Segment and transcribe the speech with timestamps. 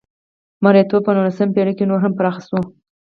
[0.63, 2.61] مریتوب په نولسمه پېړۍ کې نور هم پراخه شوه.